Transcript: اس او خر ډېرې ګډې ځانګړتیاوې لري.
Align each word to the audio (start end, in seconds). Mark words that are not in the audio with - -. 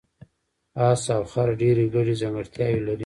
اس 0.87 1.03
او 1.15 1.23
خر 1.31 1.47
ډېرې 1.61 1.85
ګډې 1.95 2.13
ځانګړتیاوې 2.21 2.79
لري. 2.87 2.99